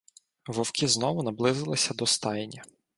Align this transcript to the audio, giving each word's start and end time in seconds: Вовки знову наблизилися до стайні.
Вовки 0.47 0.87
знову 0.87 1.23
наблизилися 1.23 1.93
до 1.93 2.05
стайні. 2.05 2.61